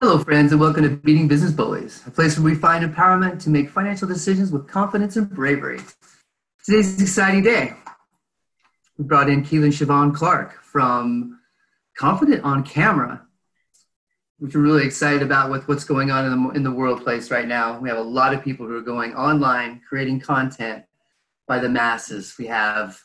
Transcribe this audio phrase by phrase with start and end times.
[0.00, 3.50] Hello, friends, and welcome to Beating Business Bullies, a place where we find empowerment to
[3.50, 5.80] make financial decisions with confidence and bravery.
[6.64, 7.74] Today's an exciting day.
[8.96, 11.40] We brought in Keelin Siobhan Clark from
[11.96, 13.26] Confident on Camera,
[14.38, 17.32] which we're really excited about with what's going on in the, in the world place
[17.32, 17.80] right now.
[17.80, 20.84] We have a lot of people who are going online, creating content
[21.48, 22.36] by the masses.
[22.38, 23.02] We have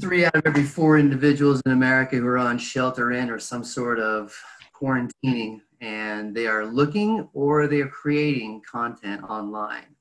[0.00, 3.64] three out of every four individuals in America who are on shelter in or some
[3.64, 4.34] sort of
[4.80, 9.96] quarantining, and they are looking or they are creating content online.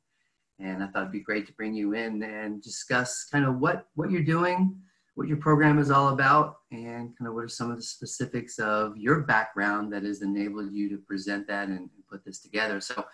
[0.60, 3.88] And I thought it'd be great to bring you in and discuss kind of what,
[3.96, 4.76] what you're doing,
[5.16, 8.58] what your program is all about, and kind of what are some of the specifics
[8.58, 12.82] of your background that has enabled you to present that and, and put this together.
[12.82, 13.06] So,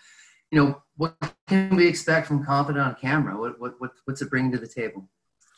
[0.50, 3.38] you know, what can we expect from Confident on Camera?
[3.38, 5.08] What, what, what, what's it bringing to the table?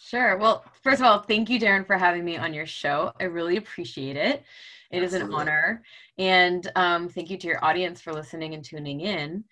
[0.07, 0.37] Sure.
[0.37, 3.13] Well, first of all, thank you, Darren, for having me on your show.
[3.19, 4.45] I really appreciate it.
[4.93, 5.07] It Absolutely.
[5.07, 5.83] is an honor.
[6.17, 9.43] And um, thank you to your audience for listening and tuning in.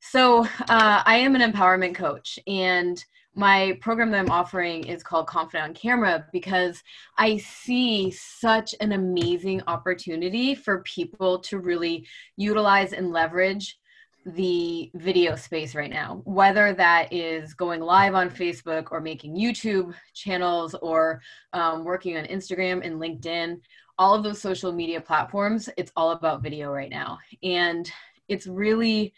[0.00, 3.02] So, uh, I am an empowerment coach, and
[3.36, 6.82] my program that I'm offering is called Confident on Camera because
[7.16, 13.78] I see such an amazing opportunity for people to really utilize and leverage
[14.24, 19.94] the video space right now, whether that is going live on Facebook or making YouTube
[20.14, 21.20] channels or
[21.52, 23.60] um, working on Instagram and LinkedIn,
[23.98, 27.18] all of those social media platforms, it's all about video right now.
[27.42, 27.90] And
[28.28, 29.12] it's really,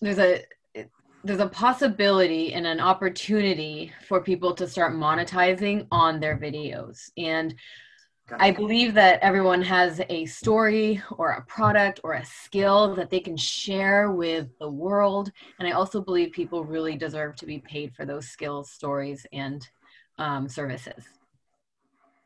[0.00, 0.44] there's a,
[1.24, 7.10] there's a possibility and an opportunity for people to start monetizing on their videos.
[7.16, 7.54] And
[8.38, 13.20] I believe that everyone has a story or a product or a skill that they
[13.20, 15.32] can share with the world.
[15.58, 19.66] And I also believe people really deserve to be paid for those skills, stories, and
[20.18, 21.04] um, services.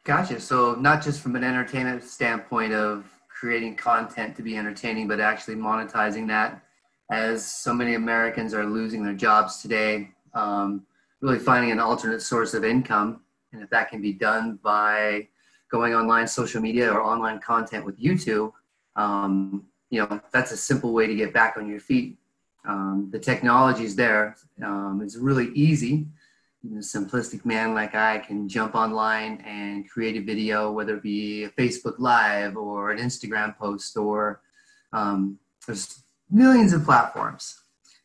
[0.05, 0.41] Gotcha.
[0.41, 5.57] So, not just from an entertainment standpoint of creating content to be entertaining, but actually
[5.57, 6.63] monetizing that
[7.11, 10.87] as so many Americans are losing their jobs today, um,
[11.21, 13.21] really finding an alternate source of income.
[13.53, 15.29] And if that can be done by
[15.73, 18.53] going online social media or online content with YouTube,
[18.95, 22.19] um, you know, that's a simple way to get back on your feet.
[22.69, 24.37] Um, the technology is there.
[24.63, 26.07] Um, it's really easy.
[26.65, 31.45] a simplistic man like I can jump online and create a video, whether it be
[31.45, 34.43] a Facebook Live or an Instagram post, or
[34.93, 37.59] um, there's millions of platforms.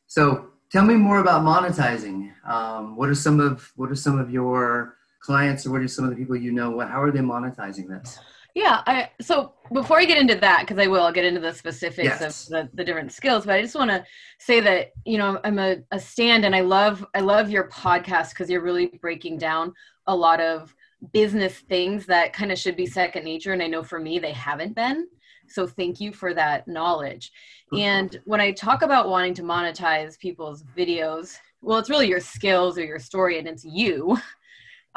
[0.07, 2.31] So tell me more about monetizing.
[2.47, 4.96] Um, what are some of what are some of your
[5.27, 7.85] clients or what are some of the people you know what how are they monetizing
[7.89, 8.17] this
[8.55, 11.53] yeah I, so before i get into that because i will I'll get into the
[11.53, 12.45] specifics yes.
[12.45, 14.05] of the, the different skills but i just want to
[14.39, 18.29] say that you know i'm a, a stand and i love i love your podcast
[18.29, 19.73] because you're really breaking down
[20.07, 20.73] a lot of
[21.11, 24.31] business things that kind of should be second nature and i know for me they
[24.31, 25.09] haven't been
[25.49, 27.33] so thank you for that knowledge
[27.73, 27.83] mm-hmm.
[27.83, 32.77] and when i talk about wanting to monetize people's videos well it's really your skills
[32.77, 34.17] or your story and it's you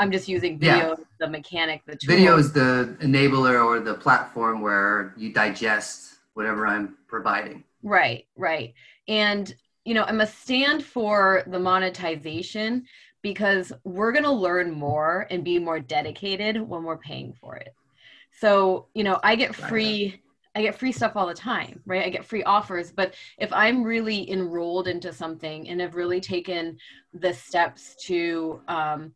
[0.00, 0.94] I'm just using video, yeah.
[1.19, 2.16] the mechanic, the tool.
[2.16, 7.65] Video is the enabler or the platform where you digest whatever I'm providing.
[7.83, 8.72] Right, right.
[9.09, 12.87] And, you know, I'm a stand for the monetization
[13.21, 17.75] because we're going to learn more and be more dedicated when we're paying for it.
[18.38, 20.22] So, you know, I get free.
[20.55, 22.05] I get free stuff all the time, right?
[22.06, 22.91] I get free offers.
[22.91, 26.78] But if I'm really enrolled into something and have really taken
[27.12, 29.12] the steps to um,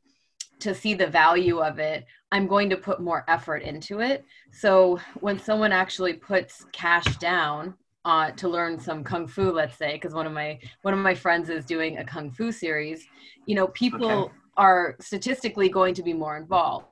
[0.65, 4.25] to see the value of it, I'm going to put more effort into it.
[4.51, 7.75] So when someone actually puts cash down
[8.07, 11.15] uh, to learn some kung fu, let's say, because one of my one of my
[11.15, 13.07] friends is doing a kung fu series,
[13.45, 14.35] you know, people okay.
[14.57, 16.87] are statistically going to be more involved.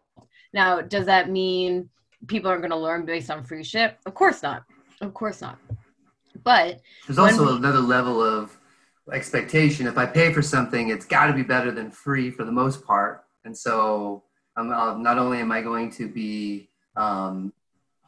[0.52, 1.88] Now, does that mean
[2.26, 3.98] people aren't going to learn based on free ship?
[4.04, 4.64] Of course not.
[5.00, 5.58] Of course not.
[6.44, 8.58] But there's also we, another level of
[9.10, 9.86] expectation.
[9.86, 12.84] If I pay for something, it's got to be better than free for the most
[12.84, 13.21] part.
[13.44, 14.24] And so
[14.56, 17.52] um, uh, not only am I going to be um,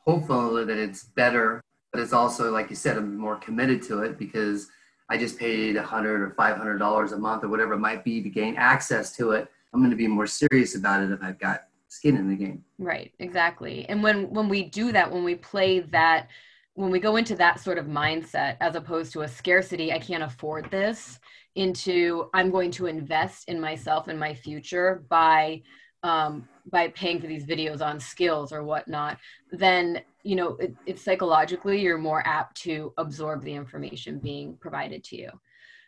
[0.06, 4.18] hopeful that it's better, but it's also, like you said, I'm more committed to it
[4.18, 4.68] because
[5.08, 8.04] I just paid a hundred or five hundred dollars a month or whatever it might
[8.04, 9.48] be to gain access to it.
[9.72, 12.64] I'm going to be more serious about it if I've got skin in the game.
[12.78, 13.86] Right, exactly.
[13.88, 16.28] And when when we do that, when we play that,
[16.74, 20.22] when we go into that sort of mindset, as opposed to a scarcity, I can't
[20.22, 21.20] afford this,
[21.54, 25.62] into I'm going to invest in myself and my future by
[26.02, 29.18] um, by paying for these videos on skills or whatnot,
[29.52, 35.02] then you know it, it's psychologically you're more apt to absorb the information being provided
[35.04, 35.30] to you.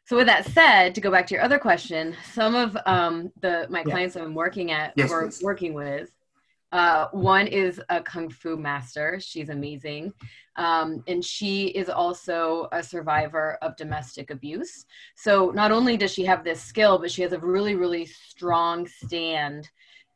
[0.06, 3.66] So with that said, to go back to your other question, some of um, the
[3.68, 5.42] my clients I'm working at yes, or please.
[5.42, 6.10] working with,
[6.72, 9.18] Uh, one is a kung fu master.
[9.20, 10.12] She's amazing.
[10.56, 14.86] Um, and she is also a survivor of domestic abuse.
[15.16, 18.86] So not only does she have this skill, but she has a really, really strong
[18.86, 19.70] stand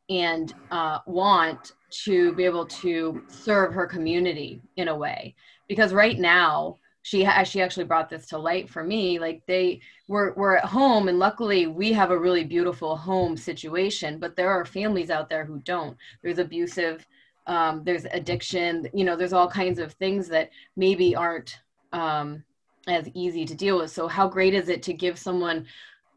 [0.09, 5.35] and uh, want to be able to serve her community in a way.
[5.67, 10.33] Because right now, she she actually brought this to light for me like they were
[10.37, 14.65] we're at home and luckily we have a really beautiful home situation but there are
[14.65, 15.97] families out there who don't.
[16.21, 17.05] There's abusive
[17.47, 21.59] um, there's addiction you know there's all kinds of things that maybe aren't
[21.91, 22.43] um,
[22.87, 23.91] as easy to deal with.
[23.91, 25.65] So how great is it to give someone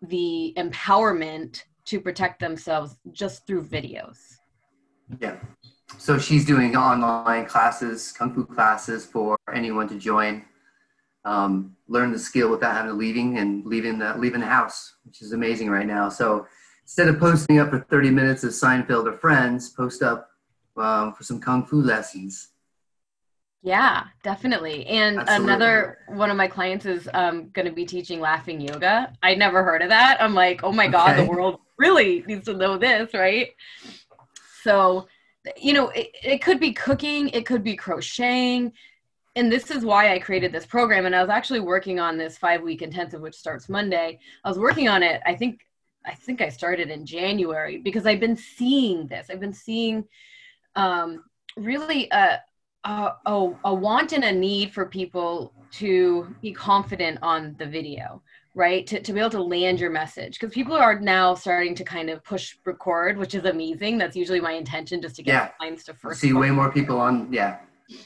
[0.02, 4.38] the empowerment to protect themselves just through videos?
[5.20, 5.36] Yeah.
[5.98, 10.44] So she's doing online classes kung fu classes for anyone to join
[11.24, 15.22] um, learn the skill without having to leaving and leaving the leaving the house, which
[15.22, 16.08] is amazing right now.
[16.08, 16.46] So
[16.82, 20.30] instead of posting up for 30 minutes of Seinfeld or Friends, post up
[20.76, 22.48] um, for some kung fu lessons.
[23.62, 24.86] Yeah, definitely.
[24.86, 25.46] And Absolutely.
[25.46, 29.10] another one of my clients is um, going to be teaching laughing yoga.
[29.22, 30.20] I'd never heard of that.
[30.20, 30.92] I'm like, oh my okay.
[30.92, 33.48] God, the world really needs to know this, right?
[34.62, 35.08] So,
[35.56, 38.72] you know, it, it could be cooking, it could be crocheting,
[39.36, 41.06] and this is why I created this program.
[41.06, 44.18] And I was actually working on this five week intensive, which starts Monday.
[44.44, 45.66] I was working on it, I think,
[46.06, 49.28] I think I started in January because I've been seeing this.
[49.30, 50.04] I've been seeing
[50.76, 51.24] um,
[51.56, 52.40] really a,
[52.84, 58.22] a, a, a want and a need for people to be confident on the video
[58.56, 61.82] right to, to be able to land your message because people are now starting to
[61.82, 65.48] kind of push record which is amazing that's usually my intention just to get yeah.
[65.58, 67.58] clients to first see way more people on yeah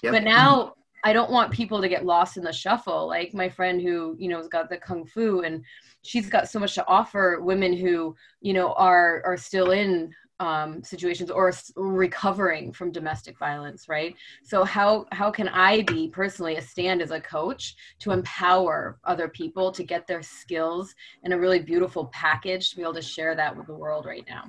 [0.03, 0.13] yep.
[0.13, 0.73] but now
[1.05, 3.07] I don't want people to get lost in the shuffle.
[3.07, 5.65] Like my friend who, you know, has got the kung fu and
[6.03, 10.83] she's got so much to offer women who, you know, are are still in um,
[10.85, 14.15] situations or recovering from domestic violence, right?
[14.45, 19.29] So how how can I be personally a stand as a coach to empower other
[19.29, 20.95] people to get their skills
[21.25, 24.25] in a really beautiful package to be able to share that with the world right
[24.29, 24.45] now?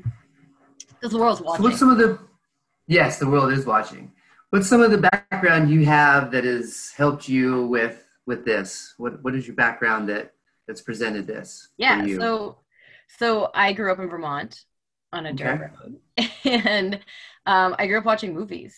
[0.90, 1.64] Because the world's watching.
[1.64, 2.20] So what's some of the
[2.88, 4.12] yes, the world is watching.
[4.50, 8.96] What's some of the background you have that has helped you with with this?
[8.98, 10.34] What what is your background that
[10.68, 11.70] that's presented this?
[11.78, 12.60] Yeah, so
[13.20, 14.66] so I grew up in Vermont
[15.14, 15.74] on a dirt okay.
[15.82, 16.32] road,
[16.64, 17.00] and
[17.46, 18.76] um, I grew up watching movies.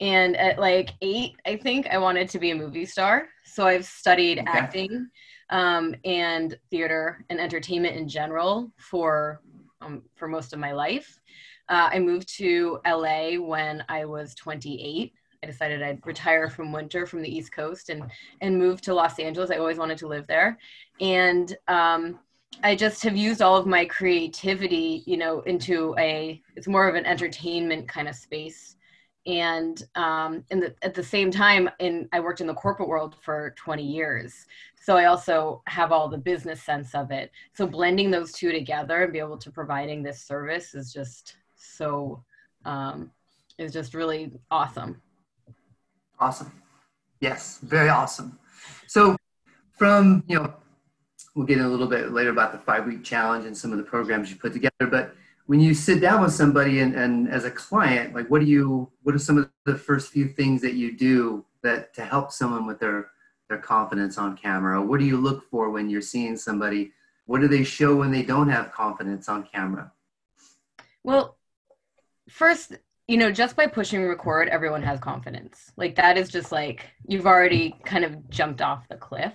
[0.00, 3.28] And at like eight, I think I wanted to be a movie star.
[3.44, 4.48] So I've studied okay.
[4.50, 5.08] acting
[5.50, 9.40] um, and theater and entertainment in general for
[9.80, 11.20] um, for most of my life.
[11.68, 15.12] Uh, I moved to LA when I was 28.
[15.42, 19.18] I decided I'd retire from winter from the East Coast and and move to Los
[19.18, 19.50] Angeles.
[19.50, 20.58] I always wanted to live there,
[21.00, 22.18] and um,
[22.62, 26.40] I just have used all of my creativity, you know, into a.
[26.56, 28.76] It's more of an entertainment kind of space,
[29.26, 33.16] and um, and the, at the same time, in I worked in the corporate world
[33.20, 34.46] for 20 years,
[34.80, 37.30] so I also have all the business sense of it.
[37.52, 42.22] So blending those two together and be able to providing this service is just so
[42.64, 43.10] um,
[43.58, 45.00] is just really awesome.
[46.18, 46.52] Awesome.
[47.20, 48.38] Yes, very awesome.
[48.86, 49.16] So
[49.72, 50.54] from, you know,
[51.34, 53.78] we'll get in a little bit later about the five week challenge and some of
[53.78, 55.14] the programs you put together, but
[55.46, 58.90] when you sit down with somebody and, and as a client, like what do you,
[59.02, 62.66] what are some of the first few things that you do that to help someone
[62.66, 63.10] with their,
[63.48, 64.80] their confidence on camera?
[64.80, 66.92] What do you look for when you're seeing somebody?
[67.26, 69.92] What do they show when they don't have confidence on camera?
[71.02, 71.36] Well,
[72.28, 72.72] first
[73.06, 75.72] you know just by pushing record everyone has confidence.
[75.76, 79.32] Like that is just like you've already kind of jumped off the cliff.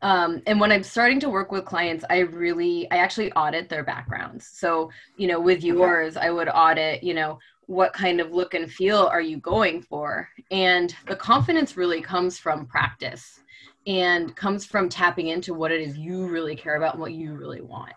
[0.00, 3.84] Um, and when i'm starting to work with clients i really i actually audit their
[3.84, 4.48] backgrounds.
[4.52, 8.72] So you know with yours i would audit you know what kind of look and
[8.72, 10.26] feel are you going for?
[10.50, 13.40] And the confidence really comes from practice
[13.86, 17.34] and comes from tapping into what it is you really care about and what you
[17.34, 17.92] really want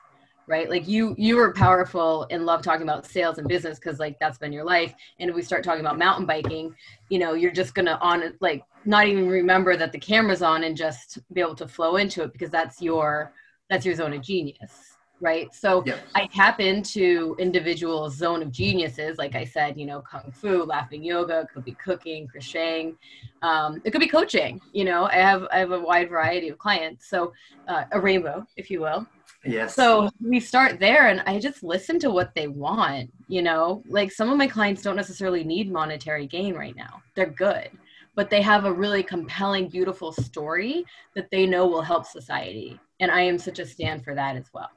[0.52, 0.70] right?
[0.70, 4.38] Like you you were powerful and love talking about sales and business because like that's
[4.38, 4.94] been your life.
[5.20, 6.76] And if we start talking about mountain biking
[7.12, 10.76] you know you're just gonna on like not even remember that the camera's on and
[10.76, 13.34] just be able to flow into it because that's your
[13.70, 14.91] that's your zone of genius
[15.22, 15.84] right so
[16.16, 21.04] i tap into individual zone of geniuses like i said you know kung fu laughing
[21.04, 22.98] yoga could be cooking crocheting
[23.44, 26.58] um, it could be coaching you know i have i have a wide variety of
[26.58, 27.32] clients so
[27.68, 29.06] uh, a rainbow if you will
[29.44, 29.76] Yes.
[29.76, 33.82] So we start there and I just listen to what they want, you know?
[33.88, 37.02] Like some of my clients don't necessarily need monetary gain right now.
[37.16, 37.70] They're good,
[38.16, 40.86] but they have a really compelling, beautiful story
[41.16, 42.80] that they know will help society.
[43.00, 44.70] And I am such a stand for that as well.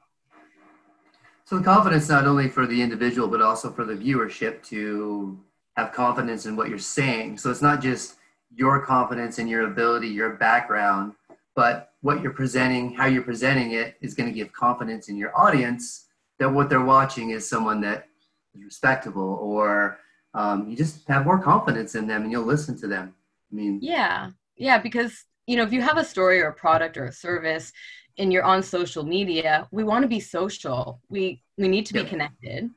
[1.44, 5.38] So the confidence not only for the individual but also for the viewership to
[5.76, 7.38] have confidence in what you're saying.
[7.38, 8.16] So it's not just
[8.54, 11.14] your confidence in your ability, your background,
[11.54, 15.36] but what you're presenting, how you're presenting it is going to give confidence in your
[15.38, 16.06] audience
[16.38, 18.08] that what they're watching is someone that
[18.54, 19.98] is respectable or
[20.34, 23.14] um, you just have more confidence in them and you'll listen to them.
[23.52, 26.96] I mean, yeah, yeah, because you know, if you have a story or a product
[26.96, 27.72] or a service
[28.18, 31.00] and you're on social media, we want to be social.
[31.08, 32.70] We we need to be connected,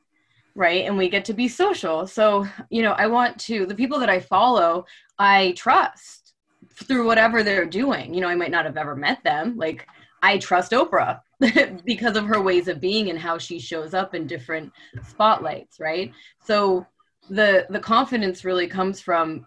[0.54, 0.84] right?
[0.84, 2.06] And we get to be social.
[2.06, 4.86] So, you know, I want to the people that I follow,
[5.18, 6.34] I trust
[6.74, 8.14] through whatever they're doing.
[8.14, 9.56] You know, I might not have ever met them.
[9.56, 9.86] Like
[10.22, 11.20] I trust Oprah
[11.84, 14.72] because of her ways of being and how she shows up in different
[15.06, 16.12] spotlights, right?
[16.44, 16.86] So
[17.30, 19.46] the the confidence really comes from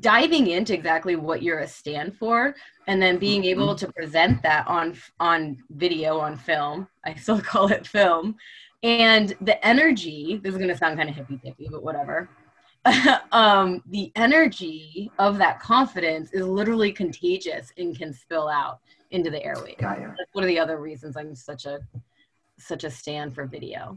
[0.00, 2.54] diving into exactly what you're a stand for
[2.86, 3.86] and then being able mm-hmm.
[3.86, 8.34] to present that on on video on film i still call it film
[8.82, 12.28] and the energy this is going to sound kind of hippy dippy but whatever
[13.30, 18.80] um, the energy of that confidence is literally contagious and can spill out
[19.12, 20.14] into the airwaves yeah, yeah.
[20.18, 21.78] that's one of the other reasons i'm such a
[22.58, 23.96] such a stand for video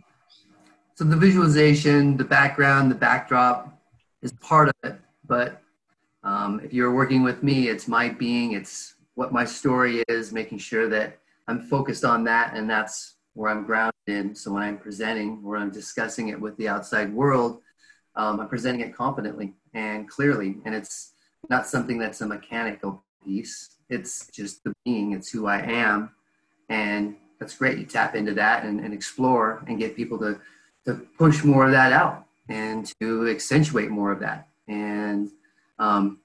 [0.93, 3.81] so the visualization the background the backdrop
[4.21, 5.61] is part of it but
[6.25, 10.57] um, if you're working with me, it's my being, it's what my story is, making
[10.57, 14.35] sure that I'm focused on that, and that's where I'm grounded in.
[14.35, 17.61] So when I'm presenting, where I'm discussing it with the outside world,
[18.15, 21.13] um, I'm presenting it confidently and clearly, and it's
[21.49, 23.77] not something that's a mechanical piece.
[23.89, 26.09] It's just the being, it's who I am,
[26.69, 27.77] and that's great.
[27.77, 30.39] You tap into that and, and explore and get people to
[30.85, 34.47] to push more of that out and to accentuate more of that.
[34.67, 35.31] And
[35.79, 36.19] um,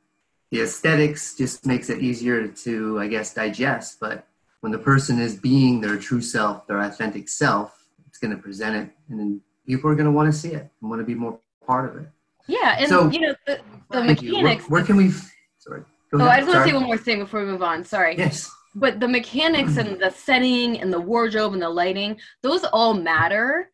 [0.50, 3.99] the aesthetics just makes it easier to, I guess, digest.
[4.00, 4.26] But
[4.61, 8.76] when the person is being their true self, their authentic self, it's going to present
[8.76, 11.14] it, and then people are going to want to see it and want to be
[11.14, 12.09] more part of it.
[12.47, 14.69] Yeah, and so, you know the, the mechanics.
[14.69, 15.12] Where, where, can we?
[15.59, 15.83] Sorry.
[16.14, 17.85] oh, I just want to say one more thing before we move on.
[17.85, 18.16] Sorry.
[18.19, 18.50] Yes.
[18.75, 23.71] But the mechanics and the setting and the wardrobe and the lighting, those all matter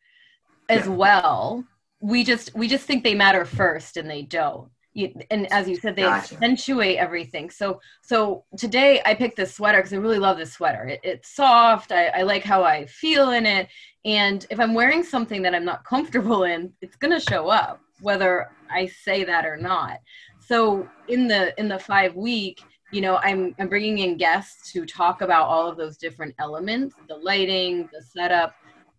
[0.69, 0.93] as yeah.
[0.93, 1.65] well.
[2.01, 5.77] We just we just think they matter first, and they don't you, and as you
[5.77, 6.35] said they gotcha.
[6.35, 7.51] accentuate everything.
[7.51, 10.87] So so today i picked this sweater because i really love this sweater.
[10.87, 11.93] It, it's soft.
[11.93, 13.69] I, I like how i feel in it.
[14.05, 17.81] And if i'm wearing something that i'm not comfortable in it's going to show up
[18.01, 19.99] whether i say that or not.
[20.41, 22.63] So in the in the five week
[22.93, 26.95] you know i'm i'm bringing in guests to talk about all of those different elements
[27.09, 28.55] the lighting the setup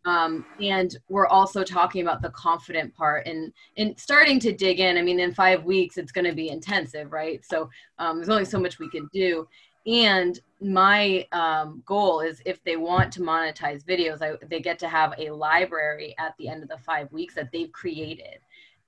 [0.08, 4.98] um, and we're also talking about the confident part and and starting to dig in.
[4.98, 7.46] I mean, in five weeks, it's going to be intensive, right?
[7.46, 9.46] So um, there's only so much we can do.
[9.86, 14.88] And my um, goal is if they want to monetize videos, I, they get to
[14.88, 18.40] have a library at the end of the five weeks that they've created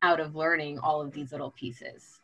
[0.01, 2.21] out of learning all of these little pieces.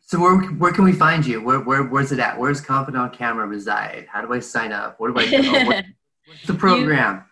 [0.00, 1.42] So where, where can we find you?
[1.42, 2.38] Where, where where's it at?
[2.38, 4.06] Where's Confident on Camera reside?
[4.10, 4.98] How do I sign up?
[4.98, 5.66] What do I do?
[6.26, 7.24] what's the program?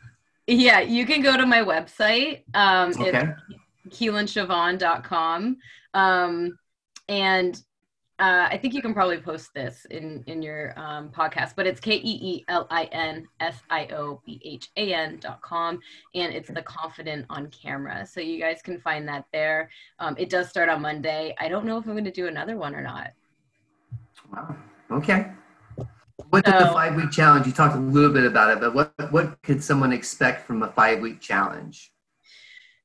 [0.47, 2.43] Yeah, you can go to my website.
[2.55, 3.09] Um, okay.
[3.09, 3.17] It's.
[5.95, 6.59] Um,
[7.09, 7.61] and
[8.19, 11.81] uh, I think you can probably post this in in your um, podcast, but it's
[11.81, 15.81] K E E L I N S I O B H A N dot com,
[16.15, 18.07] and it's the Confident on Camera.
[18.07, 19.71] So you guys can find that there.
[19.99, 21.35] Um, it does start on Monday.
[21.41, 23.13] I don't know if I'm going to do another one or not.
[24.33, 24.57] Wow.
[24.93, 25.33] Okay.
[26.31, 27.47] What did so, the five week challenge?
[27.47, 30.69] You talked a little bit about it, but what what could someone expect from a
[30.69, 31.92] five week challenge?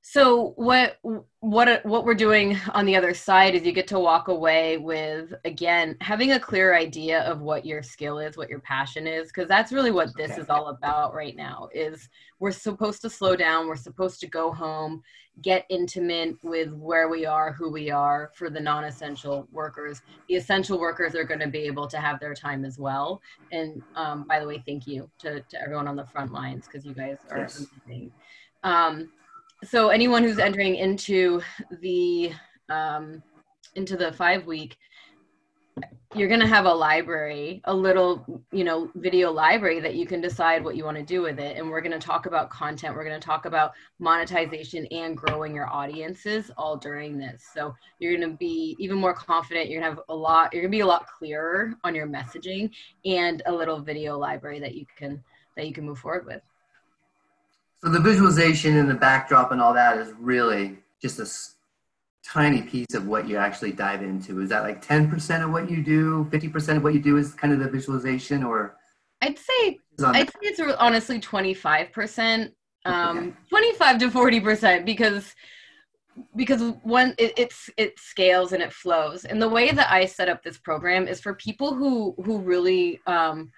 [0.10, 1.00] So what
[1.42, 5.34] what what we're doing on the other side is you get to walk away with
[5.44, 9.50] again having a clear idea of what your skill is, what your passion is, because
[9.50, 11.68] that's really what this is all about right now.
[11.74, 12.08] Is
[12.40, 15.04] we're supposed to slow down, we're supposed to go home,
[15.42, 20.02] get intimate with where we are, who we are for the non-essential workers.
[20.30, 23.22] The essential workers are going to be able to have their time as well.
[23.52, 26.86] And um, by the way, thank you to to everyone on the front lines because
[26.86, 27.66] you guys are yes.
[27.86, 28.14] amazing.
[28.64, 29.10] Um,
[29.64, 31.42] so anyone who's entering into
[31.82, 32.32] the
[32.70, 33.22] um,
[33.76, 34.78] into the five week
[36.16, 40.22] you're going to have a library a little you know video library that you can
[40.22, 41.58] decide what you want to do with it.
[41.58, 42.96] And we're going to talk about content.
[42.96, 47.46] We're going to talk about monetization and growing your audiences all during this.
[47.54, 49.70] So you're going to be even more confident.
[49.70, 52.08] You're going to have a lot you're going to be a lot clearer on your
[52.08, 52.72] messaging
[53.06, 55.22] and a little video library that you can
[55.56, 56.42] that you can move forward with
[57.84, 61.28] so the visualization and the backdrop and all that is really just a
[62.28, 64.42] tiny piece of what you actually dive into.
[64.42, 66.28] Is that like 10% of what you do?
[66.32, 68.76] 50% of what you do is kind of the visualization or?
[69.22, 72.52] I'd say, I'd say it's honestly 25%,
[72.86, 73.34] um, okay.
[73.50, 75.34] 25 to 40% because
[76.36, 80.28] because one it, it's it scales and it flows and the way that i set
[80.28, 83.52] up this program is for people who who really um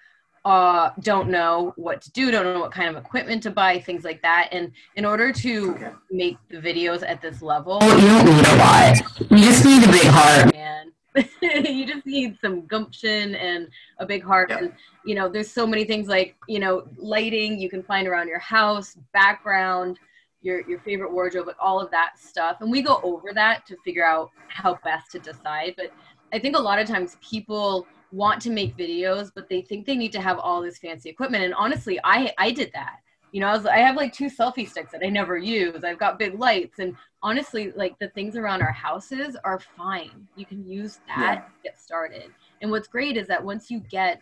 [0.44, 4.04] uh don't know what to do don't know what kind of equipment to buy things
[4.04, 5.90] like that and in order to Okay.
[6.10, 8.96] make the videos at this level you don't need a lot.
[9.30, 10.54] You just need a big heart.
[10.54, 10.92] man
[11.42, 13.68] you just need some gumption and
[13.98, 14.58] a big heart Yeah.
[14.58, 14.72] and
[15.04, 18.38] you know there's so many things like you know lighting you can find around your
[18.38, 19.98] house background
[20.40, 23.76] your your favorite wardrobe like all of that stuff and we go over that to
[23.84, 25.92] figure out how best to decide but
[26.32, 29.96] i think a lot of times people want to make videos but they think they
[29.96, 31.44] need to have all this fancy equipment.
[31.44, 32.96] And honestly i i did that.
[33.32, 35.84] You know i was i have like two selfie sticks that i never use.
[35.84, 36.78] I've got big lights.
[36.78, 40.26] And honestly like the things around our houses are fine.
[40.36, 41.40] You can use that Yeah.
[41.40, 42.30] to get started.
[42.62, 44.20] And what's great is that once you get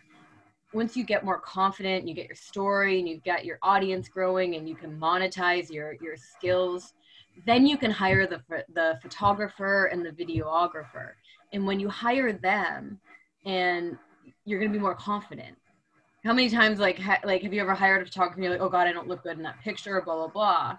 [0.71, 4.55] once you get more confident you get your story and you get your audience growing
[4.55, 6.93] and you can monetize your your skills
[7.45, 8.41] then you can hire the
[8.73, 11.11] the photographer and the videographer.
[11.53, 12.99] And when you hire them
[13.45, 13.97] and
[14.45, 15.55] you're going to be more confident
[16.25, 18.61] how many times like ha- like have you ever hired a photographer and you're like
[18.61, 20.77] oh god i don't look good in that picture blah blah blah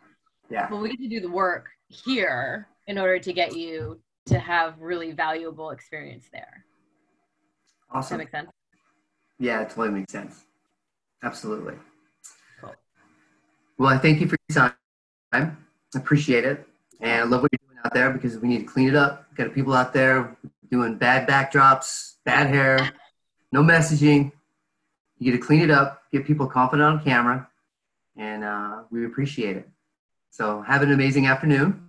[0.50, 0.68] Yeah.
[0.68, 4.74] but we get to do the work here in order to get you to have
[4.80, 6.64] really valuable experience there
[7.92, 8.18] does that Awesome.
[8.18, 8.50] make sense
[9.38, 10.44] Yeah, it totally makes sense.
[11.22, 11.74] Absolutely.
[12.60, 12.74] Cool.
[13.78, 14.74] Well, I thank you for your time.
[15.32, 15.50] I
[15.96, 16.66] appreciate it.
[17.00, 19.34] And I love what you're doing out there because we need to clean it up.
[19.34, 20.36] Got people out there
[20.70, 22.92] doing bad backdrops, bad hair,
[23.50, 24.30] no messaging.
[25.18, 27.48] You get to clean it up, get people confident on camera,
[28.16, 29.68] and uh, we appreciate it.
[30.30, 31.86] So have an amazing afternoon.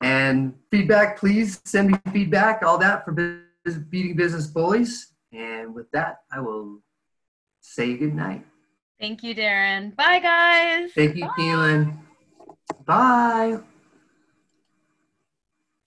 [0.00, 3.12] And feedback, please send me feedback, all that for
[3.90, 5.12] Beating Business Bullies.
[5.32, 6.80] And with that, I will
[7.60, 8.44] say good night.
[9.00, 11.32] thank you darren bye guys Thank you, Bye.
[11.38, 11.98] Keelin.
[12.84, 13.58] Bye.